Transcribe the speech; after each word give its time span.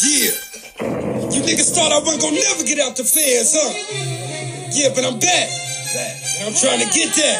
Yeah. 0.00 0.32
You 1.28 1.44
niggas 1.44 1.76
thought 1.76 1.92
I 1.92 2.00
wasn't 2.00 2.24
gonna 2.24 2.40
never 2.40 2.64
get 2.64 2.80
out 2.80 2.96
the 2.96 3.04
feds, 3.04 3.52
huh? 3.52 3.76
Yeah, 4.72 4.88
but 4.96 5.04
I'm 5.04 5.20
back. 5.20 5.48
And 6.40 6.48
I'm 6.48 6.56
trying 6.56 6.80
to 6.80 6.88
get 6.96 7.12
that. 7.12 7.38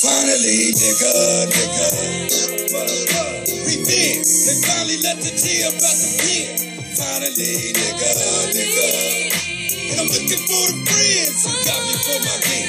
Finally, 0.00 0.72
nigga, 0.72 1.12
nigga. 1.52 1.88
We 3.68 3.84
did. 3.84 4.24
They 4.24 4.56
finally 4.64 4.96
let 5.04 5.20
the 5.20 5.28
G 5.36 5.60
up 5.68 5.76
out 5.76 5.92
the 5.92 6.08
pen. 6.24 6.56
Finally, 6.96 7.76
nigga, 7.76 8.10
nigga. 8.56 8.88
And 9.92 10.00
I'm 10.00 10.08
looking 10.08 10.40
for 10.40 10.64
the 10.72 10.76
friends 10.88 11.44
who 11.44 11.52
got 11.68 11.80
me 11.84 11.94
for 12.00 12.18
my 12.24 12.36
pen. 12.48 12.64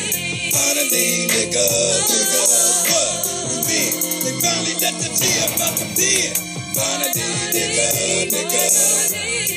Finally, 0.52 1.32
nigga, 1.32 1.64
nigga. 2.04 2.44
What? 2.92 3.16
We 3.48 3.56
did. 3.64 3.96
They 4.28 4.36
finally 4.44 4.76
let 4.84 4.96
the 5.00 5.08
G 5.08 5.24
up 5.48 5.56
out 5.64 5.80
the 5.80 6.57
pen. 6.78 7.02
Finally, 7.02 7.12
nigga, 7.58 7.86
nigga. 8.30 8.64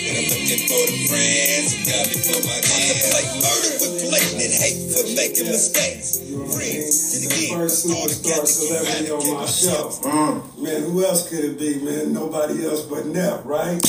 And 0.01 0.17
I'm 0.17 0.27
looking 0.33 0.65
for 0.69 0.85
the 0.89 0.97
friends 1.09 1.69
who 1.77 1.85
got 1.85 2.05
me 2.09 2.17
for 2.25 2.41
my 2.49 2.59
pen. 2.65 2.81
Contemplate 2.81 3.33
murder 3.45 3.73
with 3.81 3.95
blatant 4.09 4.55
hate 4.57 4.81
for 4.89 5.05
making 5.13 5.47
mistakes. 5.53 6.09
Friends, 6.57 6.97
and 7.17 7.25
again, 7.29 7.61
all 7.61 8.09
together, 8.09 8.47
celebrity 8.47 9.11
on 9.11 9.23
my 9.35 9.47
show. 9.47 9.91
Mm. 10.03 10.63
Man, 10.63 10.83
who 10.91 11.05
else 11.05 11.29
could 11.29 11.45
it 11.45 11.59
be, 11.59 11.79
man? 11.85 12.13
Nobody 12.13 12.65
else 12.65 12.83
but 12.83 13.07
Neff, 13.07 13.45
right? 13.45 13.81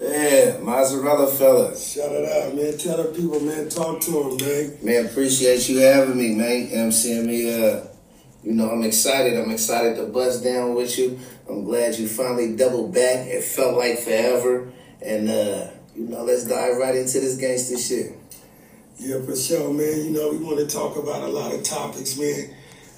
Yeah, 0.00 0.58
mozzarella 0.62 1.26
fellas. 1.26 1.94
Shout 1.94 2.12
it 2.12 2.24
out, 2.24 2.54
man. 2.54 2.78
Tell 2.78 2.96
the 3.02 3.10
people, 3.12 3.40
man. 3.40 3.68
Talk 3.68 4.00
to 4.02 4.10
them, 4.10 4.36
man. 4.36 4.78
Man, 4.82 5.06
appreciate 5.06 5.68
you 5.68 5.78
having 5.78 6.16
me, 6.16 6.34
man. 6.34 6.68
You 6.68 6.76
know 6.76 6.84
I'm 6.84 6.92
saying? 6.92 7.26
Me, 7.26 7.50
uh, 7.52 7.80
you 8.42 8.52
know, 8.52 8.70
I'm 8.70 8.82
excited. 8.82 9.38
I'm 9.38 9.50
excited 9.50 9.96
to 9.96 10.06
bust 10.06 10.44
down 10.44 10.74
with 10.74 10.98
you. 10.98 11.18
I'm 11.48 11.64
glad 11.64 11.98
you 11.98 12.08
finally 12.08 12.54
doubled 12.56 12.94
back. 12.94 13.26
It 13.26 13.42
felt 13.42 13.76
like 13.76 13.98
forever. 13.98 14.70
And, 15.02 15.28
uh, 15.28 15.70
you 15.94 16.08
know, 16.08 16.24
let's 16.24 16.46
dive 16.46 16.76
right 16.76 16.94
into 16.94 17.20
this 17.20 17.36
gangster 17.36 17.78
shit. 17.78 18.16
Yeah, 18.98 19.20
for 19.24 19.36
sure, 19.36 19.72
man. 19.72 20.04
You 20.04 20.10
know, 20.10 20.30
we 20.30 20.38
want 20.38 20.58
to 20.58 20.66
talk 20.66 20.96
about 20.96 21.22
a 21.22 21.28
lot 21.28 21.54
of 21.54 21.62
topics, 21.62 22.18
man. 22.18 22.54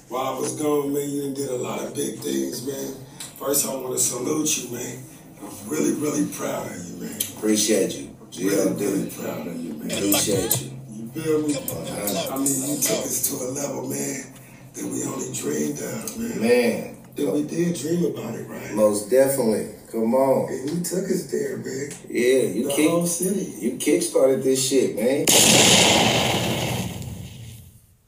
While 0.09 0.35
I 0.35 0.39
was 0.39 0.59
gone, 0.59 0.93
man, 0.93 1.09
you 1.09 1.33
did 1.33 1.49
a 1.49 1.55
lot 1.55 1.79
of 1.81 1.95
big 1.95 2.19
things, 2.19 2.65
man. 2.65 2.95
First, 3.37 3.67
I 3.67 3.75
want 3.75 3.93
to 3.93 3.99
salute 3.99 4.57
you, 4.57 4.71
man. 4.75 5.03
I'm 5.41 5.69
really, 5.69 5.93
really 5.93 6.31
proud 6.33 6.67
of 6.69 6.85
you, 6.85 6.97
man. 6.97 7.15
Appreciate 7.37 7.95
you. 7.95 8.15
Yeah, 8.31 8.49
Really, 8.49 8.71
GL, 8.71 8.79
really 8.79 9.09
proud 9.09 9.47
of 9.47 9.55
you, 9.57 9.73
man. 9.73 9.91
Appreciate 9.91 10.61
you. 10.61 10.71
You 10.89 11.09
feel 11.09 11.41
me? 11.47 11.55
I 11.55 12.37
mean, 12.37 12.69
you 12.69 12.81
took 12.81 13.05
us 13.05 13.29
to 13.29 13.45
a 13.45 13.47
level, 13.51 13.89
man, 13.89 14.33
that 14.73 14.85
we 14.85 15.03
only 15.03 15.31
dreamed 15.33 15.79
of, 15.79 16.17
man. 16.17 16.41
Man, 16.41 16.97
That 17.15 17.31
we 17.33 17.43
did 17.43 17.75
dream 17.75 18.05
about 18.05 18.35
it, 18.35 18.47
right? 18.47 18.73
most 18.73 19.09
definitely. 19.09 19.75
Come 19.91 20.15
on. 20.15 20.49
And 20.49 20.69
you 20.69 20.83
took 20.83 21.03
us 21.03 21.29
there, 21.31 21.57
man. 21.57 21.89
Yeah, 22.09 22.43
you 22.43 22.63
The 22.67 22.73
kick, 22.73 22.89
whole 22.89 23.05
city. 23.05 23.53
you 23.59 23.77
kick 23.77 24.01
started 24.01 24.41
this 24.43 24.65
shit, 24.69 24.95
man. 24.95 25.25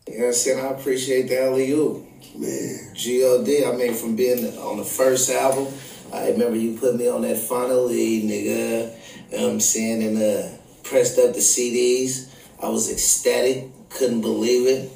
You 0.07 0.19
know 0.19 0.25
what 0.25 0.27
I'm 0.27 0.33
saying? 0.33 0.59
I 0.65 0.69
appreciate 0.69 1.27
the 1.27 1.41
alley. 1.43 1.73
Man, 2.35 2.93
G.O.D. 2.95 3.65
I 3.65 3.71
mean, 3.75 3.93
from 3.93 4.15
being 4.15 4.57
on 4.57 4.77
the 4.77 4.83
first 4.85 5.29
album, 5.29 5.67
I 6.13 6.29
remember 6.29 6.55
you 6.57 6.77
put 6.77 6.95
me 6.95 7.07
on 7.09 7.21
that 7.23 7.37
final 7.37 7.87
finally, 7.89 8.21
nigga. 8.23 8.95
You 9.31 9.37
know 9.37 9.43
what 9.47 9.53
I'm 9.53 9.59
saying? 9.59 10.03
And 10.03 10.17
uh, 10.21 10.57
pressed 10.83 11.17
up 11.19 11.33
the 11.33 11.39
CDs. 11.41 12.29
I 12.61 12.69
was 12.69 12.89
ecstatic, 12.91 13.65
couldn't 13.89 14.21
believe 14.21 14.67
it. 14.67 14.91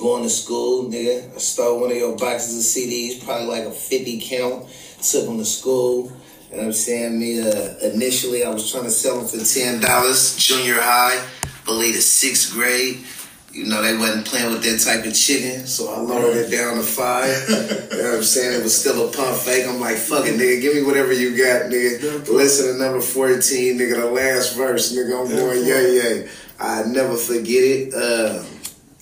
Going 0.00 0.22
to 0.22 0.30
school, 0.30 0.88
nigga. 0.88 1.34
I 1.34 1.38
stole 1.38 1.78
one 1.78 1.90
of 1.90 1.96
your 1.98 2.16
boxes 2.16 2.56
of 2.56 2.64
CDs, 2.64 3.22
probably 3.22 3.48
like 3.48 3.64
a 3.64 3.70
50 3.70 4.20
count. 4.20 4.66
Took 5.02 5.26
them 5.26 5.36
to 5.36 5.44
school. 5.44 6.10
You 6.50 6.56
know 6.56 6.62
what 6.62 6.66
I'm 6.68 6.72
saying? 6.72 7.18
Me, 7.20 7.38
uh, 7.40 7.74
initially, 7.92 8.42
I 8.42 8.48
was 8.48 8.72
trying 8.72 8.84
to 8.84 8.90
sell 8.90 9.18
them 9.18 9.26
for 9.26 9.36
$10, 9.36 10.38
junior 10.38 10.80
high, 10.80 11.22
believe 11.66 11.94
the 11.94 12.00
sixth 12.00 12.54
grade. 12.54 13.04
You 13.52 13.66
know, 13.66 13.82
they 13.82 13.94
wasn't 13.94 14.26
playing 14.26 14.50
with 14.52 14.62
that 14.62 14.80
type 14.80 15.04
of 15.04 15.14
chicken, 15.14 15.66
so 15.66 15.92
I 15.92 15.98
lowered 16.00 16.36
it 16.36 16.50
down 16.50 16.76
to 16.76 16.82
five. 16.82 17.28
you 17.48 18.02
know 18.02 18.10
what 18.10 18.16
I'm 18.18 18.22
saying? 18.22 18.58
It 18.58 18.62
was 18.62 18.80
still 18.80 19.06
a 19.06 19.12
pump 19.12 19.36
fake. 19.36 19.66
I'm 19.68 19.80
like, 19.80 19.96
fuck 19.96 20.24
it, 20.24 20.34
nigga, 20.34 20.62
give 20.62 20.74
me 20.76 20.82
whatever 20.82 21.12
you 21.12 21.36
got, 21.36 21.70
nigga. 21.70 22.26
Listen 22.26 22.72
to 22.72 22.82
number 22.82 23.02
14, 23.02 23.78
nigga, 23.78 24.00
the 24.00 24.06
last 24.06 24.56
verse, 24.56 24.94
nigga. 24.94 25.20
I'm 25.20 25.28
going, 25.28 25.66
yeah, 25.66 25.86
yeah. 25.86 26.30
I 26.58 26.84
never 26.88 27.16
forget 27.16 27.62
it. 27.62 27.94
Uh, 27.94 28.44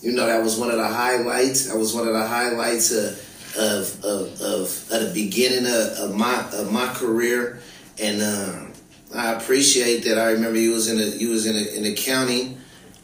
you 0.00 0.12
know, 0.12 0.26
that 0.26 0.42
was 0.42 0.58
one 0.58 0.70
of 0.70 0.76
the 0.76 0.86
highlights. 0.86 1.68
That 1.68 1.78
was 1.78 1.94
one 1.94 2.06
of 2.06 2.14
the 2.14 2.26
highlights 2.26 2.92
of 2.92 3.24
of 3.56 4.04
of, 4.04 4.40
of, 4.40 4.90
of 4.90 5.00
the 5.06 5.10
beginning 5.14 5.66
of, 5.66 6.10
of 6.10 6.16
my 6.16 6.48
of 6.52 6.72
my 6.72 6.86
career, 6.94 7.60
and 8.00 8.22
um, 8.22 8.72
I 9.14 9.32
appreciate 9.32 10.04
that. 10.04 10.18
I 10.18 10.32
remember 10.32 10.58
you 10.58 10.72
was 10.72 10.88
in 10.88 10.98
the 10.98 11.16
you 11.16 11.30
was 11.30 11.46
in 11.46 11.56
the, 11.56 11.76
in 11.76 11.82
the 11.82 11.94
county, 11.94 12.56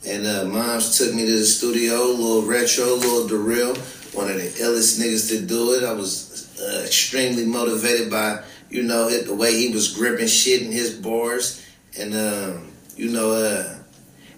and 0.07 0.27
uh, 0.27 0.45
moms 0.45 0.97
took 0.97 1.15
me 1.15 1.27
to 1.27 1.33
the 1.33 1.45
studio, 1.45 2.05
little 2.05 2.43
retro, 2.43 2.85
little 2.95 3.27
Darrell, 3.27 3.75
one 4.13 4.31
of 4.31 4.37
the 4.37 4.49
illest 4.63 5.01
niggas 5.01 5.29
to 5.31 5.45
do 5.45 5.73
it. 5.75 5.83
I 5.83 5.93
was 5.93 6.57
uh, 6.61 6.85
extremely 6.85 7.45
motivated 7.45 8.11
by 8.11 8.45
you 8.71 8.85
know 8.85 9.09
it, 9.09 9.27
the 9.27 9.35
way 9.35 9.59
he 9.59 9.73
was 9.73 9.93
gripping 9.93 10.29
shit 10.29 10.63
in 10.63 10.71
his 10.71 10.95
bars, 10.95 11.67
and 11.99 12.15
um, 12.15 12.73
you 12.97 13.11
know. 13.11 13.81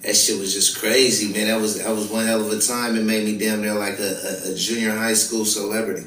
That 0.06 0.14
shit 0.14 0.38
was 0.38 0.54
just 0.54 0.78
crazy, 0.78 1.32
man. 1.32 1.48
That 1.48 1.60
was 1.60 1.82
that 1.82 1.90
was 1.90 2.08
one 2.08 2.26
hell 2.26 2.40
of 2.40 2.52
a 2.56 2.60
time. 2.60 2.94
It 2.94 3.02
made 3.02 3.24
me 3.24 3.36
damn 3.36 3.60
near 3.60 3.74
like 3.74 3.98
a, 3.98 4.46
a, 4.46 4.52
a 4.52 4.54
junior 4.54 4.92
high 4.92 5.14
school 5.14 5.44
celebrity. 5.44 6.06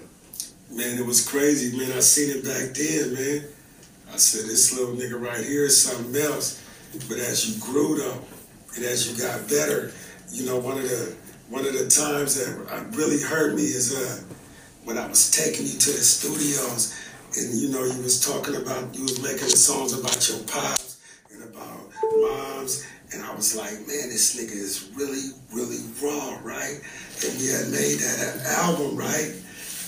man, 0.71 0.97
it 0.97 1.05
was 1.05 1.27
crazy, 1.27 1.77
man. 1.77 1.91
I 1.91 1.99
seen 1.99 2.29
it 2.29 2.45
back 2.45 2.73
then, 2.75 3.13
man. 3.13 3.43
I 4.13 4.15
said, 4.15 4.49
this 4.49 4.71
little 4.71 4.95
nigga 4.95 5.19
right 5.19 5.43
here 5.43 5.65
is 5.65 5.83
something 5.83 6.15
else. 6.15 6.63
But 7.09 7.17
as 7.17 7.45
you 7.45 7.61
grew 7.61 7.97
though, 7.97 8.21
and 8.77 8.85
as 8.85 9.11
you 9.11 9.21
got 9.21 9.49
better, 9.49 9.91
you 10.31 10.45
know, 10.45 10.57
one 10.57 10.77
of 10.77 10.83
the 10.83 11.17
one 11.49 11.66
of 11.66 11.73
the 11.73 11.89
times 11.89 12.39
that 12.39 12.95
really 12.95 13.21
hurt 13.21 13.53
me 13.53 13.63
is 13.63 13.93
uh 13.93 14.23
when 14.85 14.97
I 14.97 15.07
was 15.07 15.29
taking 15.29 15.66
you 15.66 15.77
to 15.77 15.91
the 15.91 16.03
studios 16.07 16.95
and 17.35 17.53
you 17.59 17.67
know 17.67 17.83
you 17.83 18.01
was 18.01 18.25
talking 18.25 18.55
about 18.55 18.95
you 18.95 19.01
was 19.01 19.21
making 19.21 19.51
the 19.51 19.57
songs 19.57 19.91
about 19.91 20.29
your 20.29 20.39
pops 20.47 21.01
and 21.31 21.43
about 21.43 21.91
moms 22.16 22.87
and 23.12 23.24
I 23.24 23.34
was 23.36 23.56
like, 23.56 23.74
man, 23.88 24.09
this 24.09 24.38
nigga 24.38 24.53
is 24.53 24.90
really, 24.96 25.34
really 25.52 25.81
raw, 26.02 26.38
right? 26.44 26.80
And 27.25 27.40
we 27.40 27.47
had 27.47 27.70
made 27.72 27.97
that 28.00 28.44
album, 28.59 28.96
right? 28.96 29.34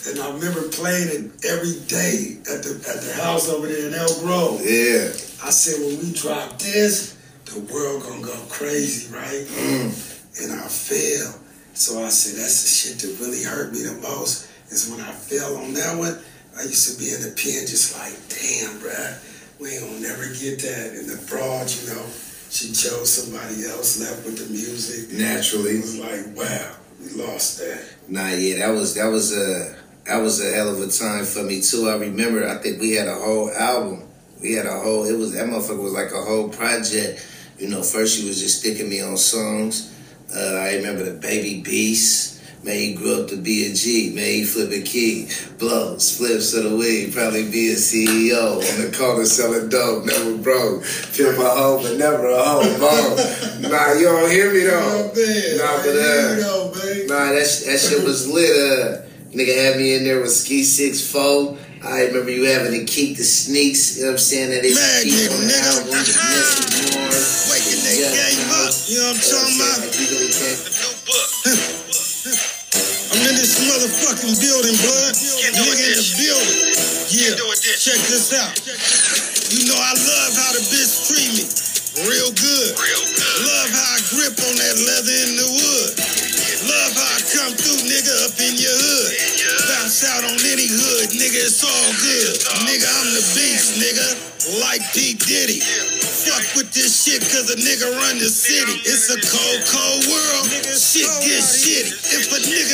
And 0.10 0.20
I 0.20 0.34
remember 0.34 0.68
playing 0.70 1.10
it 1.10 1.46
every 1.46 1.78
day 1.86 2.42
at 2.50 2.64
the 2.66 2.74
at 2.90 3.02
the 3.06 3.14
house 3.22 3.50
over 3.50 3.68
there 3.68 3.88
in 3.88 3.94
Elk 3.94 4.20
Grove. 4.22 4.62
Yeah. 4.66 5.14
I 5.46 5.54
said, 5.54 5.86
when 5.86 6.00
we 6.00 6.14
drop 6.14 6.58
this, 6.58 7.18
the 7.46 7.60
world 7.72 8.02
gonna 8.04 8.26
go 8.26 8.36
crazy, 8.50 9.14
right? 9.14 9.46
Mm. 9.46 9.94
And 10.42 10.60
I 10.60 10.68
fell. 10.68 11.38
So 11.74 12.04
I 12.04 12.10
said, 12.10 12.42
that's 12.42 12.64
the 12.64 12.70
shit 12.70 12.98
that 13.00 13.24
really 13.24 13.44
hurt 13.44 13.74
me 13.74 13.84
the 13.84 13.94
most. 14.02 14.50
Is 14.72 14.90
when 14.90 15.02
I 15.02 15.12
fell 15.12 15.58
on 15.58 15.74
that 15.74 15.98
one. 15.98 16.18
I 16.58 16.64
used 16.64 16.92
to 16.92 17.00
be 17.00 17.14
in 17.14 17.22
the 17.22 17.36
pen 17.36 17.68
just 17.68 17.96
like, 17.96 18.12
damn, 18.28 18.80
bruh, 18.82 19.20
we 19.60 19.72
ain't 19.72 19.84
gonna 19.86 20.00
never 20.00 20.28
get 20.34 20.60
that. 20.64 20.98
And 20.98 21.08
the 21.08 21.22
broad, 21.28 21.70
you 21.70 21.94
know, 21.94 22.06
she 22.52 22.68
chose 22.68 23.24
somebody 23.24 23.66
else, 23.66 24.02
left 24.02 24.26
with 24.26 24.38
the 24.38 24.52
music. 24.52 25.18
Naturally. 25.18 25.78
It 25.78 25.82
was 25.82 25.98
like, 26.00 26.38
wow, 26.38 26.76
we 27.00 27.24
lost 27.24 27.60
that. 27.60 27.82
Nah, 28.10 28.30
yeah, 28.30 28.66
that 28.66 28.76
was 28.76 28.94
that 28.96 29.08
was 29.08 29.36
a 29.36 29.76
that 30.06 30.18
was 30.18 30.44
a 30.46 30.54
hell 30.54 30.70
of 30.70 30.82
a 30.82 30.88
time 30.92 31.24
for 31.24 31.44
me 31.44 31.62
too. 31.62 31.88
I 31.88 31.96
remember. 31.96 32.48
I 32.48 32.58
think 32.58 32.82
we 32.82 32.92
had 32.92 33.08
a 33.08 33.16
whole 33.16 33.50
album. 33.52 34.04
We 34.42 34.54
had 34.54 34.66
a 34.66 34.78
whole. 34.80 35.06
It 35.06 35.18
was 35.18 35.34
that 35.34 35.48
motherfucker 35.48 35.82
was 35.82 35.94
like 35.94 36.12
a 36.12 36.22
whole 36.22 36.50
project. 36.50 37.26
You 37.58 37.70
know, 37.70 37.84
first 37.84 38.20
she 38.20 38.28
was 38.28 38.42
just 38.42 38.60
sticking 38.60 38.90
me 38.90 39.02
on 39.02 39.16
songs. 39.16 39.96
Uh, 40.36 40.56
I 40.56 40.76
remember 40.76 41.04
the 41.04 41.20
Baby 41.20 41.62
Beast. 41.62 42.31
Man, 42.64 42.76
he 42.76 42.94
grew 42.94 43.24
up 43.24 43.28
to 43.30 43.38
be 43.38 43.66
a 43.66 43.74
G. 43.74 44.12
Man, 44.14 44.24
he 44.24 44.44
flip 44.44 44.70
a 44.72 44.82
key, 44.84 45.28
blows, 45.58 46.16
flips 46.16 46.54
of 46.54 46.70
the 46.70 46.76
weed. 46.78 47.12
Probably 47.12 47.50
be 47.50 47.72
a 47.72 47.76
CEO 47.76 48.62
on 48.62 48.82
the 48.92 48.96
corner 48.96 49.26
selling 49.26 49.68
dope. 49.70 50.06
Never 50.06 50.38
broke. 50.38 50.84
Pimp 51.18 51.40
a 51.40 51.50
hoe, 51.50 51.82
but 51.82 51.98
never 51.98 52.30
a 52.30 52.38
hoe. 52.38 52.62
Bone. 52.78 53.62
nah, 53.72 53.94
you 53.94 54.06
don't 54.06 54.30
hear 54.30 54.54
me 54.54 54.62
though. 54.62 55.10
Nah, 55.58 55.78
but 55.82 55.96
uh, 55.98 56.38
know. 56.38 56.70
Nah, 57.10 57.34
that, 57.34 57.48
sh- 57.50 57.66
that 57.66 57.80
shit 57.80 58.04
was 58.06 58.30
lit. 58.30 58.52
Uh, 58.52 59.02
nigga 59.34 59.58
had 59.58 59.78
me 59.78 59.96
in 59.96 60.04
there 60.04 60.22
with 60.22 60.30
Ski 60.32 60.64
6 60.64 61.02
4. 61.12 61.58
I 61.82 62.06
remember 62.14 62.30
you 62.30 62.46
having 62.46 62.78
to 62.78 62.86
keep 62.86 63.18
the 63.18 63.24
sneaks, 63.24 63.98
you 63.98 64.04
know 64.06 64.14
what 64.14 64.22
I'm 64.22 64.30
saying? 64.30 64.54
That 64.54 64.62
they 64.62 64.70
Man, 64.70 65.02
keep 65.02 65.34
on 65.34 65.50
the 65.50 65.58
album. 65.66 65.98
Missing 65.98 66.94
more. 66.94 67.10
Waking 67.50 67.82
that 67.90 67.98
Yeah, 67.98 68.14
game 68.14 68.46
up. 68.54 68.70
You 68.86 69.02
know 69.02 69.10
what 69.10 69.18
I'm 69.18 69.26
talking 69.26 69.58
about? 69.58 69.82
Motherfucking 74.22 74.38
building, 74.38 74.78
blood. 74.78 75.14
Can't 75.18 75.56
do 75.56 75.64
it, 75.66 75.78
Nigga 75.78 75.86
in 75.90 75.98
the 75.98 76.08
building. 76.18 76.60
Yeah, 77.10 77.36
do 77.36 77.46
it, 77.50 77.60
check 77.82 78.00
this 78.08 78.34
out. 78.38 78.54
You 79.52 79.68
know 79.68 79.78
I 79.78 79.94
love 79.98 80.32
how 80.38 80.52
the 80.54 80.64
bitch 80.70 81.10
treat 81.10 81.32
me. 81.34 81.44
Real 82.08 82.32
good. 82.32 82.72
Real 82.78 83.04
good. 83.04 83.38
Love 83.44 83.70
how 83.74 83.88
I 83.92 84.00
grip 84.14 84.36
on 84.38 84.56
that 84.56 84.76
leather 84.80 85.18
in 85.28 85.32
the 85.36 85.48
wood. 85.60 85.92
Love 86.70 86.94
how 86.96 87.04
I 87.04 87.20
come 87.36 87.54
through, 87.58 87.82
nigga, 87.90 88.14
up 88.24 88.38
in 88.40 88.56
your 88.56 88.72
hood. 88.72 89.12
Bounce 89.68 90.06
out 90.08 90.24
on 90.24 90.38
any 90.48 90.70
hood, 90.72 91.10
nigga. 91.12 91.36
nigga, 91.36 91.48
it's 91.52 91.64
all 91.66 91.92
good. 92.00 92.32
Nigga, 92.70 92.88
I'm 92.88 93.10
the 93.12 93.26
beast, 93.36 93.82
nigga. 93.82 94.08
Like 94.62 94.82
P. 94.94 95.20
Diddy. 95.20 95.60
Fuck 95.60 96.46
with 96.56 96.72
this 96.72 97.04
shit, 97.04 97.20
cause 97.28 97.50
a 97.52 97.58
nigga 97.60 97.90
run 97.98 98.22
the 98.22 98.30
city. 98.30 98.78
It's 98.88 99.10
a 99.12 99.20
cold 99.20 99.51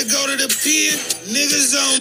go 0.08 0.24
to 0.28 0.36
the 0.40 0.48
pen, 0.48 0.96
niggas 1.28 1.76
on. 1.76 2.00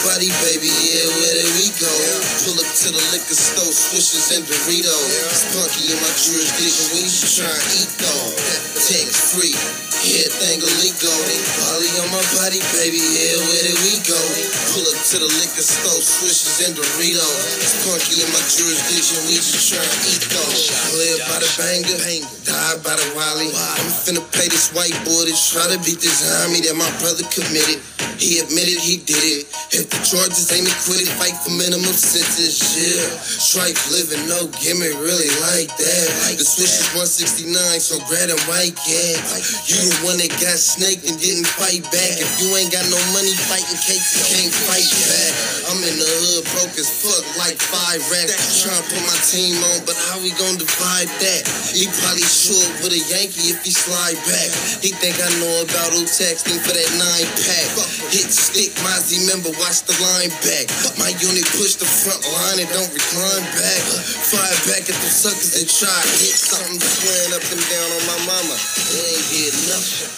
Body 0.00 0.32
baby, 0.40 0.72
yeah, 0.72 1.04
where 1.12 1.36
did 1.36 1.52
we 1.60 1.68
go? 1.76 1.92
Pull 2.40 2.56
up 2.56 2.70
to 2.72 2.88
the 2.88 3.02
liquor 3.12 3.36
store, 3.36 3.68
swishes 3.68 4.32
and 4.32 4.48
Doritos. 4.48 4.96
Spunky 5.28 5.92
in 5.92 5.98
my 6.00 6.08
jurisdiction, 6.16 6.88
we 6.96 7.04
to 7.04 7.28
try 7.28 7.52
and 7.52 7.68
eat 7.76 7.92
though. 8.00 8.32
Tax 8.80 9.36
free, 9.36 9.52
head 9.52 10.32
thing 10.32 10.64
illegal. 10.64 11.20
Molly 11.60 11.92
on 12.00 12.08
my 12.16 12.24
body, 12.40 12.64
baby, 12.80 12.96
yeah, 12.96 13.36
where 13.44 13.64
did 13.68 13.76
we 13.84 14.00
go? 14.08 14.16
Pull 14.72 14.88
up 14.88 15.00
to 15.12 15.16
the 15.20 15.28
liquor 15.28 15.66
store, 15.68 16.00
swishes 16.00 16.64
and 16.64 16.72
Doritos. 16.80 17.36
Spunky 17.60 18.24
in 18.24 18.28
my 18.32 18.40
jurisdiction, 18.48 19.20
we 19.28 19.36
to 19.36 19.58
try 19.60 19.84
and 19.84 20.00
eat 20.08 20.24
though. 20.32 20.56
Live 20.96 21.20
by 21.28 21.44
the 21.44 21.50
banger, 21.60 22.00
by 22.82 22.96
the 22.96 23.12
Wally. 23.14 23.46
I'm 23.46 23.90
finna 23.90 24.22
pay 24.32 24.48
this 24.48 24.74
white 24.74 24.96
boy 25.04 25.24
to 25.24 25.34
try 25.34 25.66
to 25.70 25.78
beat 25.84 26.00
this 26.00 26.22
homie 26.22 26.62
that 26.66 26.74
my 26.74 26.90
brother 26.98 27.22
committed. 27.30 27.78
He 28.20 28.36
admitted 28.36 28.76
he 28.84 29.00
did 29.00 29.16
it. 29.16 29.48
If 29.72 29.88
the 29.88 29.96
charges 30.04 30.52
ain't 30.52 30.68
acquitted, 30.68 31.08
fight 31.16 31.32
for 31.40 31.56
minimum 31.56 31.96
sentence. 31.96 32.60
Yeah, 32.76 33.16
strife 33.24 33.80
living, 33.88 34.20
no 34.28 34.44
gimme 34.60 34.92
really 35.00 35.32
like 35.48 35.72
that. 35.72 36.06
The 36.36 36.44
switch 36.44 36.68
is 36.68 36.84
169, 36.92 37.80
so 37.80 37.96
grab 38.04 38.28
them 38.28 38.36
white 38.44 38.76
cat. 38.76 39.24
You 39.64 39.80
the 39.80 39.96
one 40.04 40.20
that 40.20 40.28
got 40.36 40.60
snaked 40.60 41.08
and 41.08 41.16
didn't 41.16 41.48
fight 41.56 41.80
back. 41.88 42.20
If 42.20 42.28
you 42.44 42.52
ain't 42.60 42.68
got 42.68 42.84
no 42.92 43.00
money 43.16 43.32
fighting 43.48 43.80
cases, 43.80 44.28
can't 44.28 44.52
fight 44.68 44.84
back. 45.08 45.32
I'm 45.72 45.80
in 45.80 45.96
the 45.96 46.04
hood, 46.04 46.44
broke 46.52 46.76
as 46.76 46.92
fuck, 46.92 47.24
like 47.40 47.56
five 47.56 48.04
racks. 48.12 48.60
Trying 48.60 48.76
to 48.76 48.84
put 48.84 49.00
my 49.08 49.16
team 49.32 49.56
on, 49.72 49.80
but 49.88 49.96
how 49.96 50.20
we 50.20 50.36
gonna 50.36 50.60
divide 50.60 51.08
that? 51.24 51.42
He 51.72 51.88
probably 52.04 52.28
should 52.28 52.68
with 52.84 52.92
a 52.92 53.00
Yankee 53.00 53.56
if 53.56 53.64
he 53.64 53.72
slide 53.72 54.20
back. 54.28 54.52
He 54.84 54.92
think 54.92 55.16
I 55.16 55.30
know 55.40 55.64
about 55.64 55.96
who 55.96 56.04
texting 56.04 56.60
for 56.60 56.76
that 56.76 56.90
nine 57.00 57.24
pack. 57.48 58.09
Hit 58.10 58.26
stick, 58.34 58.74
Mozzy 58.82 59.22
member, 59.30 59.54
watch 59.62 59.86
the 59.86 59.94
line 60.02 60.34
back. 60.42 60.66
My 60.98 61.14
unit 61.22 61.46
push 61.54 61.78
the 61.78 61.86
front 61.86 62.18
line 62.26 62.58
and 62.58 62.70
don't 62.74 62.90
recline 62.90 63.46
back. 63.54 63.82
Fire 64.26 64.58
back 64.66 64.82
at 64.90 64.98
the 64.98 65.10
suckers 65.10 65.54
that 65.54 65.70
try 65.70 65.94
to 65.94 66.14
hit 66.18 66.34
something 66.34 66.82
swearing 66.82 67.38
up 67.38 67.46
and 67.54 67.62
down 67.70 67.88
on 67.94 68.02
my 68.10 68.18
mama. 68.26 68.56
They 68.90 69.14
ain't 69.14 69.28
hit 69.30 69.54
nothing. 69.70 70.10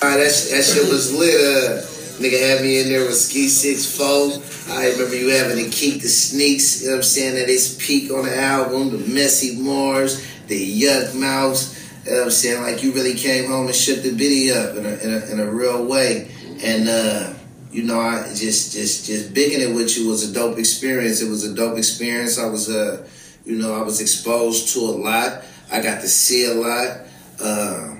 Ah, 0.00 0.16
that, 0.16 0.32
sh- 0.32 0.48
that 0.56 0.64
shit 0.64 0.88
was 0.88 1.12
lit. 1.12 1.36
Uh, 1.36 1.84
nigga 2.16 2.40
had 2.40 2.62
me 2.62 2.80
in 2.80 2.88
there 2.88 3.04
with 3.04 3.16
Ski 3.16 3.48
6 3.48 3.96
4. 3.96 4.76
I 4.76 4.88
remember 4.92 5.16
you 5.16 5.28
having 5.36 5.62
to 5.62 5.70
keep 5.70 6.00
the 6.00 6.08
sneaks, 6.08 6.80
you 6.80 6.88
know 6.88 6.92
what 6.94 6.96
I'm 6.98 7.02
saying, 7.02 7.36
at 7.36 7.50
its 7.50 7.76
peak 7.76 8.10
on 8.10 8.24
the 8.24 8.36
album, 8.36 8.88
the 8.90 9.04
Messy 9.06 9.60
Marv, 9.60 10.08
the 10.48 10.80
Yukmouth. 10.80 11.83
You 12.04 12.10
know 12.10 12.16
what 12.18 12.24
I'm 12.24 12.30
saying? 12.30 12.62
Like 12.62 12.82
you 12.82 12.92
really 12.92 13.14
came 13.14 13.48
home 13.48 13.66
and 13.66 13.74
shook 13.74 14.02
the 14.02 14.14
biddy 14.14 14.52
up 14.52 14.76
in 14.76 14.84
a, 14.84 14.94
in 14.96 15.14
a, 15.14 15.32
in 15.32 15.40
a 15.40 15.50
real 15.50 15.84
way. 15.84 16.30
And, 16.62 16.88
uh, 16.88 17.34
you 17.72 17.82
know, 17.82 17.98
I 17.98 18.28
just, 18.34 18.72
just, 18.72 19.06
just 19.06 19.34
bigging 19.34 19.60
it 19.60 19.74
with 19.74 19.96
you 19.96 20.08
was 20.08 20.28
a 20.28 20.32
dope 20.32 20.58
experience. 20.58 21.22
It 21.22 21.28
was 21.28 21.44
a 21.44 21.54
dope 21.54 21.78
experience. 21.78 22.38
I 22.38 22.46
was, 22.46 22.68
uh, 22.68 23.08
you 23.44 23.56
know, 23.56 23.74
I 23.74 23.82
was 23.82 24.00
exposed 24.00 24.74
to 24.74 24.80
a 24.80 24.94
lot. 24.96 25.42
I 25.72 25.80
got 25.80 26.00
to 26.02 26.08
see 26.08 26.46
a 26.46 26.54
lot. 26.54 26.98
Uh, 27.40 27.94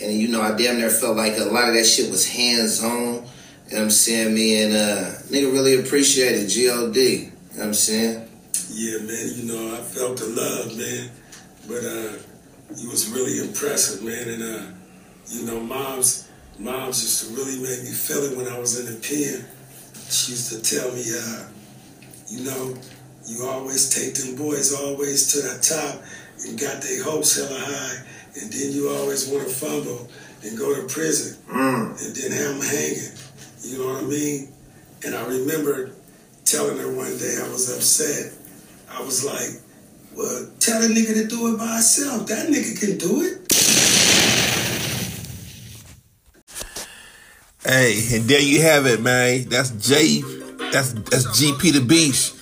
and 0.00 0.12
you 0.12 0.28
know, 0.28 0.40
I 0.40 0.56
damn 0.56 0.78
near 0.78 0.90
felt 0.90 1.16
like 1.16 1.36
a 1.38 1.44
lot 1.44 1.68
of 1.68 1.74
that 1.74 1.84
shit 1.84 2.10
was 2.10 2.28
hands 2.28 2.82
on. 2.82 2.90
You 2.90 3.74
know 3.74 3.80
what 3.80 3.80
I'm 3.80 3.90
saying? 3.90 4.34
Me 4.34 4.62
and 4.62 4.74
uh 4.74 5.10
nigga 5.28 5.52
really 5.52 5.78
appreciated 5.78 6.48
G.O.D. 6.48 7.00
You 7.00 7.24
know 7.24 7.30
what 7.56 7.66
I'm 7.66 7.74
saying? 7.74 8.28
Yeah, 8.70 8.98
man, 8.98 9.30
you 9.34 9.44
know, 9.44 9.74
I 9.74 9.78
felt 9.78 10.18
the 10.18 10.26
love, 10.26 10.76
man. 10.76 11.10
But 11.66 11.84
uh 11.84 12.27
you 12.76 12.90
was 12.90 13.08
really 13.10 13.38
impressive, 13.46 14.02
man. 14.04 14.28
And 14.28 14.42
uh, 14.42 14.66
you 15.28 15.46
know, 15.46 15.60
moms 15.60 16.28
moms 16.58 17.02
used 17.02 17.28
to 17.28 17.34
really 17.40 17.58
make 17.62 17.82
me 17.84 17.90
feel 17.92 18.24
it 18.24 18.36
when 18.36 18.48
I 18.48 18.58
was 18.58 18.78
in 18.78 18.86
the 18.86 19.00
pen. 19.00 19.44
She 20.10 20.32
used 20.32 20.50
to 20.52 20.62
tell 20.62 20.90
me, 20.92 21.04
uh, 21.14 21.48
you 22.28 22.44
know, 22.44 22.74
you 23.26 23.44
always 23.46 23.88
take 23.90 24.14
them 24.14 24.36
boys 24.36 24.74
always 24.74 25.32
to 25.32 25.38
the 25.42 25.58
top 25.60 26.02
and 26.46 26.58
got 26.58 26.82
their 26.82 27.02
hopes 27.04 27.36
hella 27.36 27.58
high, 27.58 28.04
and 28.40 28.52
then 28.52 28.72
you 28.72 28.88
always 28.90 29.28
want 29.28 29.46
to 29.46 29.54
fumble 29.54 30.08
and 30.44 30.56
go 30.56 30.74
to 30.74 30.86
prison 30.92 31.36
Mm. 31.50 31.98
and 32.06 32.16
then 32.16 32.30
have 32.32 32.58
them 32.58 32.62
hanging. 32.62 33.12
You 33.62 33.78
know 33.78 33.92
what 33.94 34.04
I 34.04 34.06
mean? 34.06 34.48
And 35.04 35.14
I 35.14 35.26
remember 35.26 35.90
telling 36.44 36.78
her 36.78 36.94
one 36.94 37.16
day 37.18 37.36
I 37.42 37.48
was 37.48 37.68
upset. 37.74 38.32
I 38.90 39.02
was 39.02 39.24
like, 39.24 39.60
well, 40.18 40.50
tell 40.58 40.82
a 40.82 40.88
nigga 40.88 41.14
to 41.14 41.26
do 41.28 41.54
it 41.54 41.58
by 41.58 41.74
himself. 41.74 42.26
That 42.26 42.48
nigga 42.48 42.78
can 42.78 42.98
do 42.98 43.22
it. 43.22 43.38
Hey, 47.64 48.16
and 48.16 48.24
there 48.28 48.40
you 48.40 48.62
have 48.62 48.86
it, 48.86 49.00
man. 49.00 49.48
That's 49.48 49.70
J. 49.70 50.22
That's 50.72 50.92
that's 50.92 51.26
GP 51.40 51.72
the 51.72 51.80
Beast. 51.80 52.34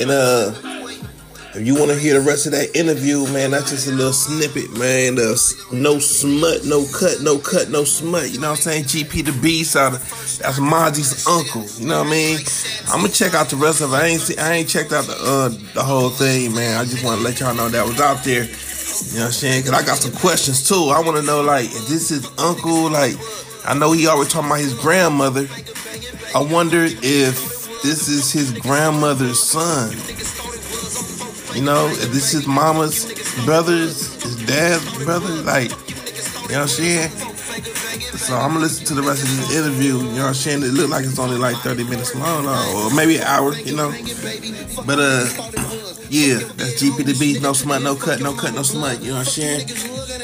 And 0.00 0.10
uh, 0.10 0.71
if 1.54 1.66
you 1.66 1.74
want 1.74 1.90
to 1.90 1.98
hear 1.98 2.18
the 2.18 2.26
rest 2.26 2.46
of 2.46 2.52
that 2.52 2.74
interview, 2.74 3.26
man, 3.32 3.50
that's 3.50 3.70
just 3.70 3.86
a 3.86 3.92
little 3.92 4.12
snippet, 4.12 4.72
man. 4.78 5.18
Uh, 5.18 5.36
no 5.70 5.98
smut, 5.98 6.64
no 6.64 6.86
cut, 6.92 7.20
no 7.20 7.38
cut, 7.38 7.68
no 7.68 7.84
smut. 7.84 8.30
You 8.30 8.40
know 8.40 8.50
what 8.50 8.66
I'm 8.66 8.84
saying? 8.84 8.84
GP 8.84 9.26
the 9.26 9.38
Beast. 9.42 9.76
Uh, 9.76 9.90
that's 9.90 10.58
Mozzy's 10.58 11.26
uncle. 11.26 11.66
You 11.78 11.88
know 11.88 11.98
what 11.98 12.08
I 12.08 12.10
mean? 12.10 12.38
I'm 12.88 13.02
gonna 13.02 13.12
check 13.12 13.34
out 13.34 13.50
the 13.50 13.56
rest 13.56 13.82
of 13.82 13.92
it. 13.92 13.96
I 13.96 14.06
ain't 14.06 14.20
see, 14.22 14.38
I 14.38 14.54
ain't 14.54 14.68
checked 14.68 14.92
out 14.92 15.04
the 15.04 15.12
uh 15.12 15.48
the 15.74 15.82
whole 15.82 16.08
thing, 16.08 16.54
man. 16.54 16.80
I 16.80 16.84
just 16.84 17.04
want 17.04 17.18
to 17.18 17.24
let 17.24 17.40
y'all 17.40 17.54
know 17.54 17.68
that 17.68 17.86
was 17.86 18.00
out 18.00 18.24
there. 18.24 18.44
You 18.44 18.48
know 18.48 19.20
what 19.20 19.26
I'm 19.26 19.32
saying? 19.32 19.64
Cause 19.64 19.72
I 19.72 19.84
got 19.84 19.98
some 19.98 20.12
questions 20.12 20.66
too. 20.66 20.88
I 20.88 21.00
want 21.00 21.18
to 21.18 21.22
know 21.22 21.42
like, 21.42 21.64
is 21.64 21.88
this 21.88 22.10
is 22.10 22.26
uncle? 22.38 22.90
Like, 22.90 23.14
I 23.66 23.74
know 23.74 23.92
he 23.92 24.06
always 24.06 24.28
talking 24.28 24.48
about 24.48 24.60
his 24.60 24.74
grandmother. 24.74 25.46
I 26.34 26.40
wonder 26.40 26.84
if 26.84 27.82
this 27.82 28.08
is 28.08 28.32
his 28.32 28.52
grandmother's 28.52 29.42
son. 29.42 29.90
You 31.54 31.62
know, 31.62 31.88
this 31.88 32.34
is 32.34 32.46
mama's 32.46 33.04
brothers, 33.44 34.22
his 34.22 34.46
dad's 34.46 35.04
brother, 35.04 35.28
like, 35.42 35.70
you 35.70 36.58
know 36.58 36.60
what 36.60 36.62
I'm 36.62 36.68
saying? 36.68 37.10
So 38.16 38.36
I'm 38.36 38.50
gonna 38.50 38.60
listen 38.60 38.86
to 38.86 38.94
the 38.94 39.02
rest 39.02 39.22
of 39.24 39.28
this 39.28 39.56
interview. 39.56 39.98
You 39.98 40.02
know 40.04 40.22
what 40.22 40.26
I'm 40.28 40.34
saying? 40.34 40.62
It 40.62 40.72
look 40.72 40.90
like 40.90 41.04
it's 41.04 41.18
only 41.18 41.36
like 41.36 41.56
30 41.56 41.84
minutes 41.84 42.14
long, 42.14 42.46
or 42.46 42.94
maybe 42.94 43.16
an 43.16 43.22
hour. 43.22 43.54
You 43.56 43.74
know, 43.74 43.90
but 44.86 44.98
uh, 44.98 45.26
yeah, 46.08 46.38
that's 46.56 46.80
GP 46.80 47.04
the 47.04 47.16
beat. 47.18 47.42
No 47.42 47.52
smut, 47.52 47.82
no 47.82 47.96
cut, 47.96 48.20
no 48.20 48.34
cut, 48.34 48.54
no 48.54 48.62
smut. 48.62 49.00
You 49.00 49.08
know 49.08 49.18
what 49.18 49.26
I'm 49.26 49.32
saying? 49.32 49.66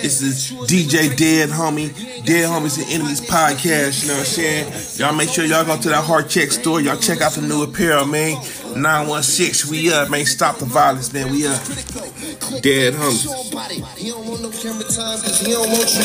This 0.02 0.22
is 0.22 0.52
DJ 0.68 1.16
Dead 1.16 1.48
Homie, 1.48 1.92
Dead 2.24 2.48
Homies 2.48 2.78
and 2.80 2.92
Enemies 2.92 3.20
podcast. 3.20 4.02
You 4.02 4.08
know 4.08 4.14
what 4.14 4.20
I'm 4.20 4.26
saying? 4.26 5.00
Y'all 5.00 5.16
make 5.16 5.30
sure 5.30 5.44
y'all 5.44 5.64
go 5.64 5.76
to 5.76 5.88
that 5.88 6.04
hard 6.04 6.28
check 6.28 6.52
store. 6.52 6.80
Y'all 6.80 6.98
check 6.98 7.20
out 7.20 7.32
the 7.32 7.42
new 7.42 7.62
apparel, 7.62 8.04
man. 8.06 8.36
916, 8.76 9.70
we 9.70 9.92
uh, 9.92 10.02
up, 10.02 10.10
man. 10.10 10.26
Stop 10.26 10.58
the 10.58 10.66
violence, 10.66 11.12
man. 11.12 11.30
We 11.30 11.46
up. 11.46 11.60
Dead 12.62 12.94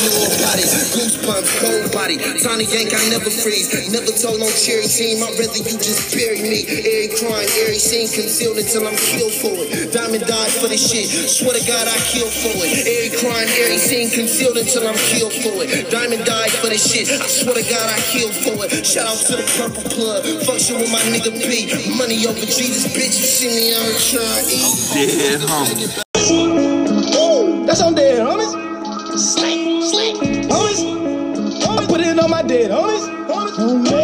know 0.04 0.24
about 0.36 0.58
it. 0.60 0.68
Goosebumps, 0.92 1.50
cold 1.60 1.92
body. 1.92 2.16
Yank, 2.74 2.92
I 2.94 3.02
never 3.10 3.30
freeze. 3.30 3.70
Never 3.90 4.12
told 4.12 4.40
no 4.40 4.48
cherry 4.50 4.86
team, 4.86 5.22
I'd 5.22 5.38
rather 5.38 5.58
you 5.58 5.76
just 5.78 6.12
bury 6.14 6.42
me. 6.42 6.64
Every 6.64 7.10
crime, 7.16 7.48
every 7.64 7.78
concealed 8.10 8.58
until 8.58 8.86
I'm 8.86 8.96
killed 8.96 9.34
for 9.38 9.54
it. 9.54 9.92
Diamond 9.92 10.26
died 10.26 10.52
for 10.52 10.68
this 10.68 10.82
shit. 10.84 11.08
Swear 11.08 11.54
to 11.54 11.62
God, 11.66 11.86
I 11.88 11.98
killed 12.12 12.32
for 12.32 12.54
it. 12.62 12.86
Every 12.86 13.12
crime, 13.18 13.48
every 13.48 13.78
concealed 14.10 14.56
until 14.58 14.86
I'm 14.86 14.98
killed 15.10 15.34
for 15.34 15.54
it. 15.64 15.90
Diamond 15.90 16.24
died 16.24 16.52
for 16.60 16.68
this 16.68 16.84
shit. 16.84 17.08
I 17.10 17.26
swear 17.26 17.54
to 17.54 17.64
God, 17.64 17.86
I 17.90 18.00
killed 18.12 18.34
for 18.34 18.56
it. 18.66 18.84
Shout 18.84 19.06
out 19.08 19.20
to 19.30 19.34
the 19.40 19.46
purple 19.56 19.84
plug. 19.90 20.22
Function 20.44 20.76
with 20.78 20.90
my 20.92 21.02
nigga 21.10 21.32
P. 21.34 21.70
Money 21.96 22.26
over 22.26 22.44
Jesus, 22.56 22.86
bitch. 22.92 23.18
You 23.18 23.26
see 23.26 23.48
me 23.48 23.74
out 23.74 23.82
here 23.82 23.98
trying 23.98 24.44
to 24.46 24.54
eat. 24.54 25.18
Dead 25.18 25.40
Homies. 25.40 26.04
That's 27.66 27.82
on 27.82 27.94
dead 27.94 28.20
homies. 28.20 29.18
Slang, 29.18 29.82
slang. 29.82 30.16
Homies. 30.48 31.66
I 31.66 31.86
put 31.86 32.00
it 32.00 32.18
on 32.18 32.30
my 32.30 32.42
dead 32.42 32.70
homies. 32.70 34.03